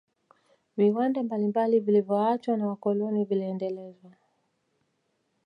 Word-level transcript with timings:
viwanda 0.77 1.23
mbalimbali 1.23 1.79
vilivyoachwa 1.79 2.57
na 2.57 2.67
wakoloni 2.67 3.25
vilendelezwa 3.25 4.11